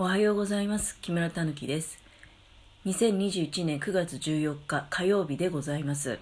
[0.00, 0.96] おはようございます。
[1.00, 1.98] 木村たぬきです。
[2.86, 6.20] 2021年9月14日火曜日でございます。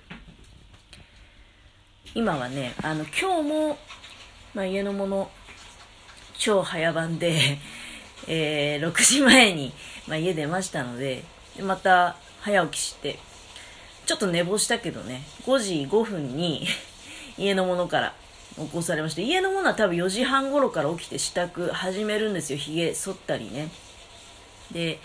[2.14, 3.78] 今はね、あの、今日も、
[4.54, 5.30] まあ、家のもの、
[6.38, 7.58] 超早番で、
[8.26, 9.74] えー6時前に、
[10.08, 11.22] まあ、家出ましたので、
[11.54, 13.18] でまた早起きして、
[14.06, 16.66] ちょっと寝坊したけどね、5時5分に
[17.36, 18.14] 家のものから
[18.56, 22.58] 起こされまして、家のものは多分4時半頃から起きて支度始めるんですよ。
[22.58, 23.70] 髭剃ったりね。
[24.72, 24.98] で、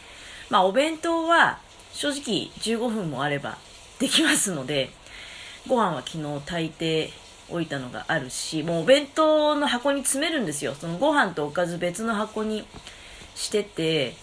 [0.50, 1.60] まあお弁当は
[1.94, 3.58] 正直15分もあれば
[4.00, 4.90] できますので、
[5.68, 7.12] ご飯は昨日炊いて
[7.50, 10.74] おいたのがあるし、もうお弁当の箱に詰めるんですよ。
[10.74, 12.66] そのご飯とおかず別の箱に
[13.36, 14.16] してて、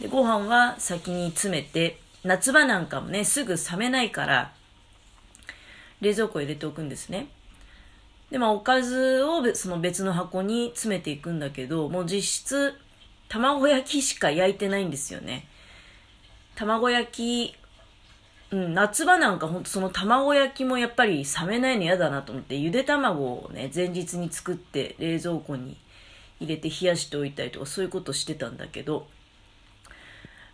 [0.00, 4.52] でご飯は先に詰めて、夏場なんかもね、すぐ冷めないから、
[6.00, 7.28] 冷蔵庫入れておくんですね。
[8.30, 12.74] で、まあ、おかずをその別の箱に詰めていくんだけど、もう実質、
[13.28, 15.46] 卵焼きしか焼いてないんですよね。
[16.54, 17.56] 卵焼き、
[18.50, 25.76] うん、夏場なんかほんとその卵焼きもやっぱり冷めないの嫌だなと思って、ゆで卵をね、前日に作って冷蔵庫に
[26.40, 29.06] 入れて冷やしておいたりとかそういうことしてたんだけど、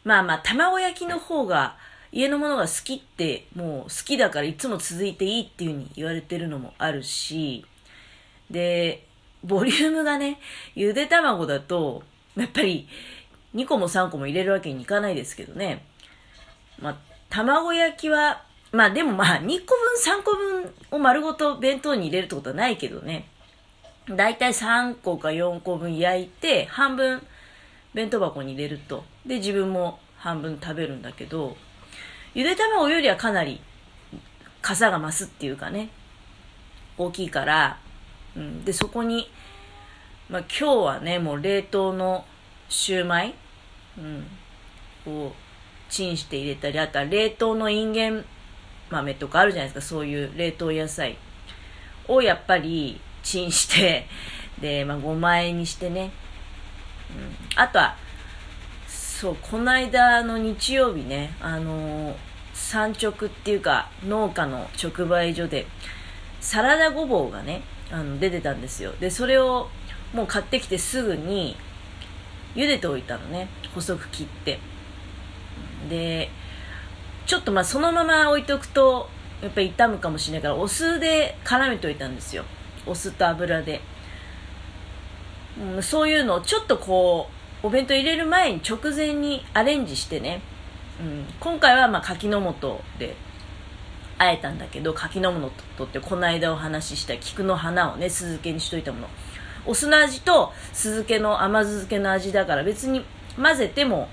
[0.05, 1.77] まあまあ、卵焼きの方が
[2.12, 7.64] 家のものが好きって、もう好きだからいつも続いていいっていうふうに言われてるのもあるし、
[8.50, 9.06] で、
[9.44, 10.38] ボリュームがね、
[10.75, 12.03] ゆで卵だと、
[12.36, 12.88] やっぱり
[13.55, 15.84] 2個も3個も入れるわけにいかないですけどね。
[16.81, 16.97] まあ、
[17.28, 23.28] 卵焼きは、まあでもまあ2個分3個分を丸ごと弁当に入れるってことはないけどね。
[24.08, 27.22] だいたい3個か4個分焼いて、半分
[27.94, 29.05] 弁当箱に入れると。
[29.25, 31.56] で、自分も半分食べるんだけど、
[32.34, 33.61] ゆで卵よりはかなり、
[34.62, 35.91] 傘が増すっていうかね、
[36.97, 37.78] 大きいから、
[38.37, 39.28] うん、で、そこに、
[40.28, 42.25] まあ今日はね、もう冷凍の
[42.69, 43.34] シューマイ、
[43.98, 44.27] うん、
[45.12, 45.33] を
[45.89, 48.25] チンして入れたり、あとは冷凍のインゲン
[48.91, 51.17] 豆とかあるじゃないですか、そういう冷凍野菜。
[52.06, 54.06] をやっぱりチンして、
[54.60, 56.12] で、まあ5枚にしてね、
[57.10, 57.97] うん、あとは、
[59.20, 62.16] そう、この間の日曜日ね、あの
[62.54, 65.66] 産直っていうか農家の直売所で
[66.41, 67.60] サラダごぼうがね、
[67.92, 68.92] あの出てたんですよ。
[68.98, 69.69] で、それを
[70.14, 71.54] もう買ってきてすぐに
[72.54, 74.58] 茹でておいたのね、細く切って。
[75.91, 76.31] で、
[77.26, 79.10] ちょっとまあそのまま置いとくと、
[79.42, 82.44] やっぱり傷むかもしれないから、お酢で絡めておいたんですよ。
[82.87, 83.82] お酢と油で。
[85.75, 90.41] うん、そういうのをちょっとこう、お弁当入れる前に直前にアレンジしてね、
[91.00, 93.16] うん、今回はまあ柿の素で
[94.19, 95.32] あえたんだけど柿の
[95.76, 99.09] 素ってこの間お話しした菊の花をね酢漬けにしといたもの。
[99.66, 103.04] お酢の味と酢漬けの甘酢漬けの味だから別に
[103.37, 104.09] 混ぜても、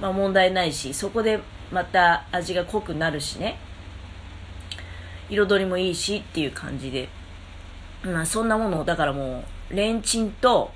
[0.00, 1.40] まあ、問題ないしそこで
[1.72, 3.58] また味が濃くなるしね。
[5.28, 7.08] 彩りもいいしっていう感じで、
[8.04, 10.70] まあ、そんなものをだからもうレンチンと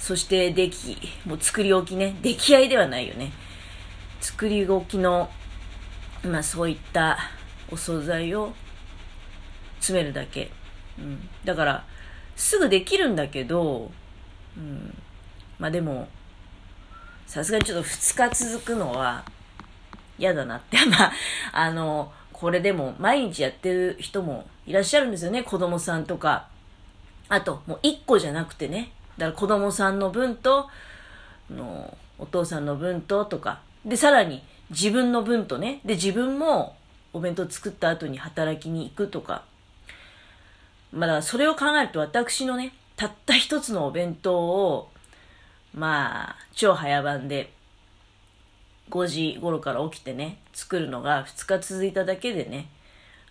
[0.00, 3.30] そして出来もう作り置きね出来合いではないよね
[4.20, 5.30] 作り置きの、
[6.24, 7.18] まあそういった
[7.70, 8.52] お惣菜を
[9.78, 10.50] 詰めるだけ。
[10.98, 11.28] うん。
[11.44, 11.84] だから、
[12.36, 13.90] すぐできるんだけど、
[14.56, 14.94] うん。
[15.58, 16.08] まあでも、
[17.26, 19.24] さすがにちょっと2日続くのは
[20.18, 20.76] 嫌だなって。
[20.86, 21.12] まあ、
[21.52, 25.42] あの、これでも毎日やってる人もいらっしゃるんですよね。
[25.42, 26.48] 子供さんとか。
[27.28, 28.92] あと、もう1個じゃなくてね。
[29.18, 30.68] だから子供さんの分と、
[31.50, 33.60] のお父さんの分ととか。
[33.84, 35.80] で、さらに自分の分とね。
[35.84, 36.76] で、自分も
[37.12, 39.44] お弁当作った後に働きに行くとか。
[40.92, 44.90] ま、だそれを考えると私のね、たった一つのお弁当を、
[45.74, 47.52] まあ、超早番で、
[48.90, 52.68] 5時頃から起きてね、作るのが2日続いただけでね、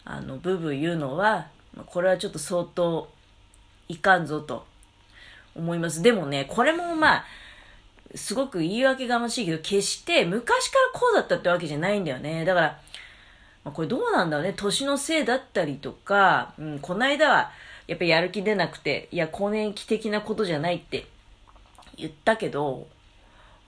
[0.06, 1.48] あの、ブーブー言うのは、
[1.86, 3.10] これはちょっと相当
[3.90, 4.66] いかんぞと
[5.56, 6.02] 思います。
[6.02, 7.26] でもね、これもまあ、
[8.16, 12.46] すごく言い訳がましいけど、決して昔からこうだったってわけじゃないんだよね。
[12.46, 12.80] だから、
[13.64, 14.54] まあ、これどうなんだろうね。
[14.56, 17.52] 年のせいだったりとか、うん、この間は
[17.88, 21.06] やっぱりやる気出なくて、いや、更年期的なことじゃないって
[21.98, 22.88] 言ったけど、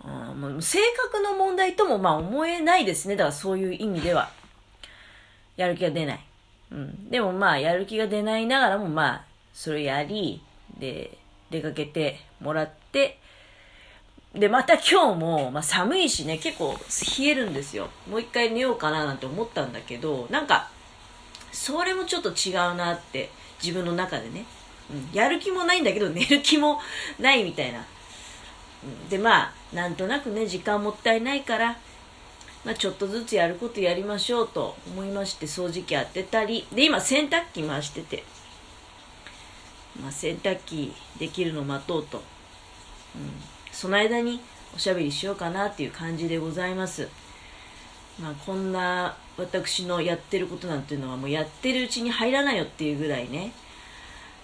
[0.03, 0.79] うん、性
[1.11, 3.15] 格の問題ともまあ思えないですね。
[3.15, 4.31] だからそういう意味では。
[5.57, 6.19] やる気が出ない。
[6.71, 7.09] うん。
[7.09, 10.41] でもまあ、やる気が出ないながらもまあ、それやり、
[10.79, 11.17] で、
[11.51, 13.19] 出かけてもらって、
[14.33, 16.75] で、また今日も、まあ、寒いしね、結構
[17.19, 17.89] 冷えるんですよ。
[18.09, 20.69] もう一回寝ようかななんて思ったんだけど、なんか、
[21.51, 23.29] それもちょっと違うなって、
[23.61, 24.45] 自分の中でね。
[24.89, 26.79] うん、やる気もないんだけど、寝る気も
[27.19, 27.85] ないみたいな。
[29.09, 31.77] でまあなんとなくね時間もったいないから
[32.63, 36.67] まあ、ちょっとずつやることやりましょうと思いまして掃除機当てたり。
[36.71, 38.23] で今洗濯機回してて、
[40.01, 42.23] まあ、洗濯機できるの待とうと、うん、
[43.71, 44.39] その間に
[44.75, 47.09] おしゃべりしようかなっていう感じでございます、
[48.21, 53.53] まあ、こんな私のやってることなんていうのはもうやってるうちに入らないよっていうぐらいね。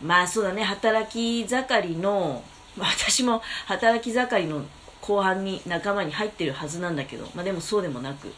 [0.01, 0.63] まあそうだね。
[0.63, 2.43] 働き盛りの、
[2.77, 4.63] 私も働き盛りの
[5.01, 8.33] 後半に仲間に入ってるはずなんだけど、まあ、でもそうでもなく。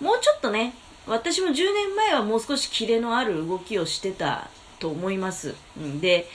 [0.00, 0.74] もうちょっとね
[1.06, 6.26] 私も10年前はもう少しキレのある動きをしてたと思います、ん、で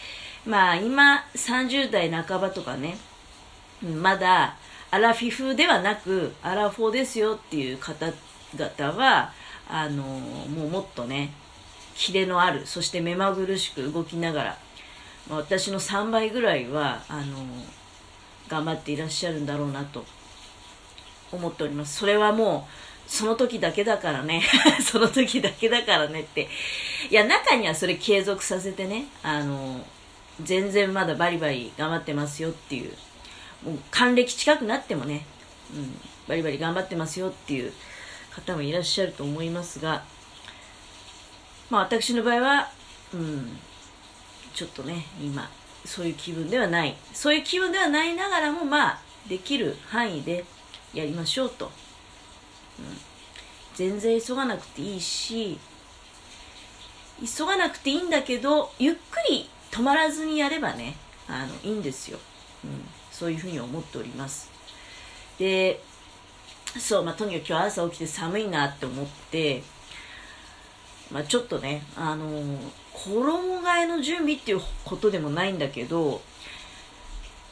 [0.45, 2.97] まあ今30代半ばとかね、
[3.81, 4.55] まだ
[4.91, 9.33] アラフィフではなくアラフォーですよっていう方々は
[9.67, 11.33] あのもうもっとね
[11.95, 14.57] キレのあるそして目まぐるしく動きながら、
[15.29, 17.37] 私の3倍ぐらいはあの
[18.47, 20.05] 頑張っていらっしゃるんだろうなと
[21.31, 21.97] 思っております。
[21.97, 22.67] それはも
[23.07, 24.43] う、その時だけだからね。
[24.83, 26.49] その時だけだからねって。
[27.09, 29.85] いや、中にはそれ継続させてね、あの、
[30.43, 32.91] 全然まだバリバリ頑張ってますよっていう、
[33.63, 35.25] もう還暦近くなってもね、
[35.73, 37.71] うん、バリバリ頑張ってますよっていう
[38.31, 40.03] 方もいらっしゃると思いますが、
[41.69, 42.69] まあ私の場合は、
[43.13, 43.57] うん、
[44.53, 45.49] ちょっとね、今、
[45.85, 46.95] そういう気分ではない。
[47.13, 50.45] そういう気分ではないながらもまあできる範囲で
[50.93, 51.71] やりましょうと、うん、
[53.75, 55.59] 全然急がなくていいし
[57.37, 58.99] 急がなくていいんだけどゆっく
[59.29, 60.95] り止まらずにやればね
[61.27, 62.19] あのいいんですよ、
[62.63, 62.71] うん、
[63.11, 64.49] そういうふうに思っております
[65.37, 65.81] で
[66.79, 69.63] そう、まあ、とにかく今日朝起きて寒いなって思って
[71.11, 72.57] まあ、ちょっとね、あのー、
[72.91, 76.21] 衣替えの準備っていうことでもないんだけど、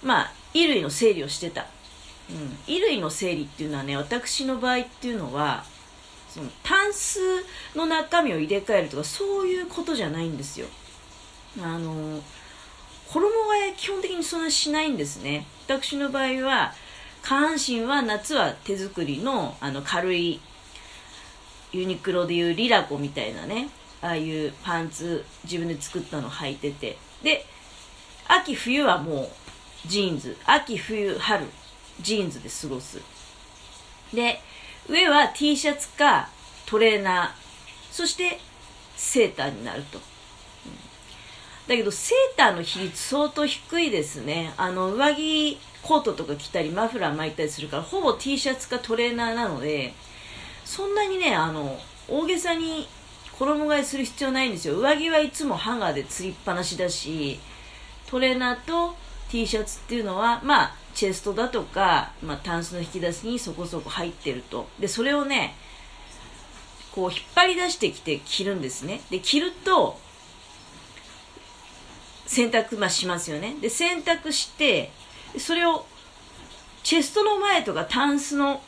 [0.02, 1.68] まあ、衣類の整理をしてた。
[2.30, 2.58] うん。
[2.66, 5.64] 衣類の整理っていうのはね、私の場合っていうのは、
[6.30, 7.20] その、タンス
[7.76, 10.68] の中身を入れ替えるとか、そういうことじゃないんですよ。
[11.62, 12.22] あの、
[13.08, 13.32] 衣替
[13.72, 15.46] え基本的にそんなしないんですね。
[15.68, 16.74] 私の場合は、
[17.24, 20.42] 下半身は夏は手作りのあの軽い
[21.72, 23.70] ユニクロでいうリラコみたいなね
[24.02, 26.98] ああいうパンツ自分で作ったの履いてて。
[27.24, 27.46] で
[28.28, 29.30] 秋冬はもう
[29.88, 30.38] ジーンズ。
[30.46, 31.46] 秋冬春
[32.02, 33.00] ジーンズで過ごす。
[34.14, 34.42] で
[34.90, 36.30] 上は T シャツか
[36.66, 37.30] トレーナー。
[37.94, 38.40] そして
[38.98, 40.00] セーターになると、
[41.68, 44.54] だけどセーターの比率相当低いですね。
[44.58, 49.94] あの上着コートとか着たりマフラー巻いたりするからほぼ T シャツかトレーナーなので
[50.66, 51.78] そんなにねあの
[52.08, 52.88] 大げさに
[53.38, 54.76] 衣替えする必要ないんですよ。
[54.76, 57.40] 上着はいつもハンガーでつりっぱなしだし
[58.08, 58.96] トレーナーと
[59.30, 64.68] T シャツっていうのはまあチェストだとか、まあ、タンスの引き出しにそこそこ入ってると。
[64.80, 65.56] でそれをね
[66.92, 69.02] こう引っ張り出してきて着るんですね。
[69.10, 70.00] で着ると
[72.26, 73.56] 洗濯、まあ、しますよね。
[73.62, 74.92] で洗濯して
[75.38, 75.86] それを
[76.84, 78.62] チェストの前とかタンスの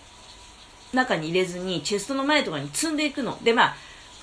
[0.94, 3.38] 中に入れずにチェストの前とかに積んでいくの。
[3.44, 3.76] でまあ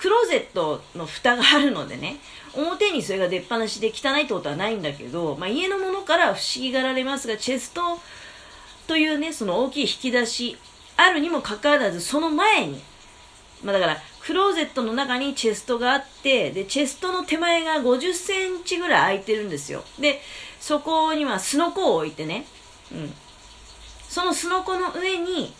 [0.02, 2.16] クローゼットの蓋があるのでね
[2.54, 8.00] 表にそれが出っ放しで汚いってことはないんだけど、まあ、家のものから不思議がられますがチェスト
[8.88, 10.58] というねその大きい引き出し
[10.96, 12.82] あるにもかかわらずその前に
[13.62, 19.82] まあだからクローゼットの中にチェストがあってでチェストの手前が50センチぐらい空いてるんですよ。
[19.98, 20.20] で
[20.60, 22.46] そこにはすのこを置いてね、
[22.92, 23.12] うん、
[24.08, 25.52] そのすのこの上に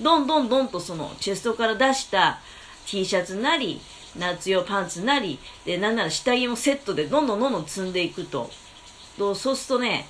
[0.00, 2.38] どんどんどんとそのチェストから出した
[2.86, 3.80] T シャツなり
[4.16, 8.50] 夏用パンツなりでなんなら下着もセットでどんどんどんどん積んでいくと。
[9.16, 10.06] そうするとね、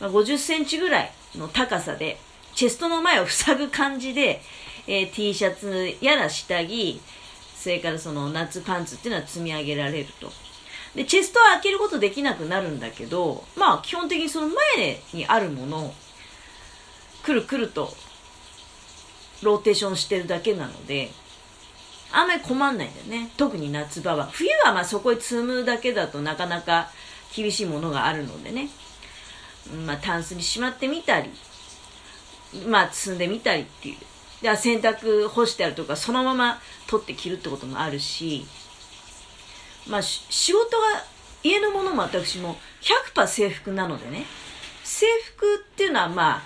[0.00, 2.18] 50センチぐらいの高さで
[2.54, 4.40] チェストの前を塞ぐ感じで、
[4.86, 7.00] えー、T シャツやら下着
[7.64, 10.30] それからその夏パンツっていうのは積み上げられると
[10.94, 15.94] でチェストは開けることできなくなるんだけどまあ基本的にその前にあるものを
[17.24, 17.90] くるくると
[19.44, 21.10] ローテーションしてるだけなので、
[22.12, 23.30] あんまり困んないんだよね。
[23.36, 24.26] 特に夏場は。
[24.32, 26.88] 冬はまあそこへ積むだけだとなかなか
[27.34, 28.68] 厳しいものがあるのでね。
[29.86, 31.30] まあタンスにしまってみたり、
[32.66, 33.96] まあ積んでみたりっていう。
[34.44, 38.44] で洗濯干してあるとかそのまま取って着るってこともあるし、
[39.88, 40.84] まあ仕事が、
[41.42, 42.56] 家のものも私も
[43.14, 44.26] 100%制服なのでね。
[44.82, 46.42] 制服っていうのはまあ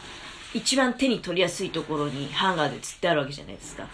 [0.55, 3.89] 一番手に取りやすいところにハンガーで吊ってあるわけじゃないですか。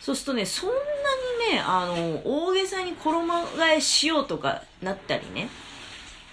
[0.00, 0.74] そうするとね、そんな
[1.50, 5.50] にね、あの、大げさに衣替えしようとかなったりね、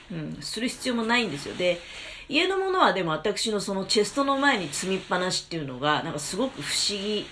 [0.09, 1.55] うん、する必要もないんですよ。
[1.55, 1.81] で、
[2.27, 7.25] 家のものはでも私のそのチェストの前に積みっぱなしっていうのが、なんかすごく不思議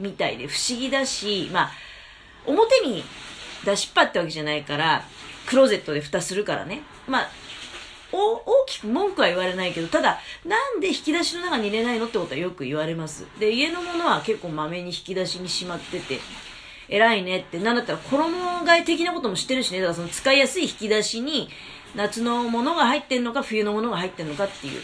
[0.00, 1.70] みたいで、不思議だし、まあ、
[2.46, 3.04] 表に
[3.64, 5.04] 出しっぱってわけじゃないから、
[5.46, 6.82] クローゼットで蓋するからね。
[7.06, 7.30] まあ、
[8.10, 13.26] 大きく文句は言われないけど、ただ、なんで引き出しの中に入れないのってことはよく言われます。
[13.38, 16.20] で、家のものは結構まめに引き出しにしまってて、
[16.88, 21.50] 偉いねって、なんだったら衣替え的なこともしてるしね、だからその使いやすい引き出しに、
[21.94, 24.82] 夏のものが入ってんのか、冬のものが入ってんのかっていう。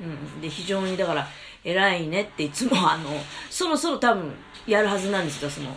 [0.00, 0.40] うん。
[0.40, 1.26] で、非常にだから、
[1.64, 3.10] 偉いねっていつもあの、
[3.50, 4.34] そろそろ多分
[4.66, 5.76] やるはずなんですよ、その、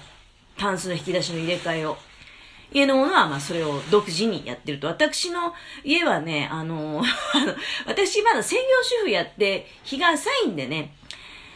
[0.58, 1.98] タンスの引き出しの入れ替えを。
[2.74, 4.88] 家のものはまあそれを独自にやってると。
[4.88, 5.54] 私の
[5.86, 7.02] 家はね、あの、
[7.88, 10.94] 私まだ専業主婦やって日が浅いんでね、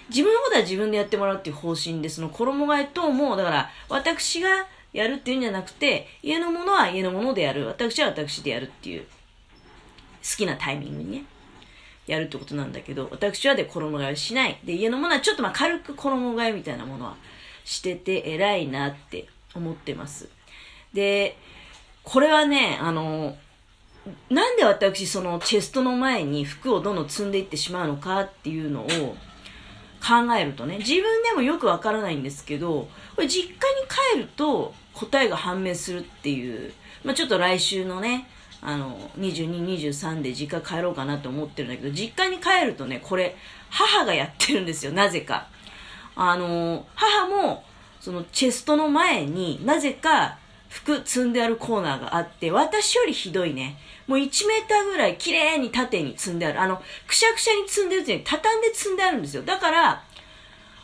[0.10, 7.66] 自分のことは自分でやってもらうっていう方針で、その衣替え等も、だから私がやるっていうんじゃなくて、家のものは家のものでやる。
[7.68, 9.08] 私は私でやるっていう、好
[10.38, 11.26] きなタイミングにね、
[12.08, 14.60] やるってことなんだけど、私はで衣替えをしない。
[14.64, 17.16] で、家のものはちょっとまあ軽く衣替えみたいなものは
[17.64, 20.30] してて偉いなって思ってます。
[20.94, 21.38] で、
[22.04, 23.38] これはね、あの、
[24.30, 28.88] なんで私そのチェストの前に服をどんどん積んでいってしまうのかっていうのを
[30.02, 33.58] 考えるとね、自分でもよくわからないんですけど、これ実家に
[34.16, 38.28] 帰ると答えが判明するっていう、まあ、ちょっと来週のね、
[38.62, 43.36] あの、22、23で実家帰ろうかなと思ってるんだけど、実家に帰るとね、これ、
[43.70, 45.48] 母がやってるんですよ、なぜか。
[46.16, 47.64] あの、母も、
[48.00, 53.78] そのチェストの前になぜか服積んであるコーナーがあって、私よりひどいね。
[54.08, 56.62] もう1メーターぐらい綺麗に縦に積んである。
[56.62, 59.44] あの、くしゃくしゃに積んでるってに畳んで積んであるんですよ。
[59.44, 60.04] だから、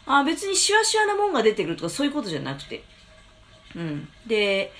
[0.05, 2.83] あ別にシワシワなもんが出てくるとかそういうことじゃなくて。
[3.75, 4.07] うん。
[4.25, 4.71] で、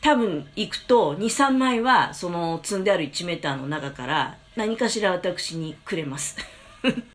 [0.00, 6.36] 多分行くと2、3枚はその積んである1メーターの中から何かしら私にくれます。